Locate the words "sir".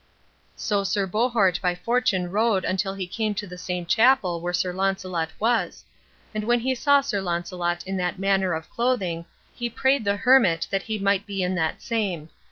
0.83-1.05, 4.51-4.73, 7.01-7.21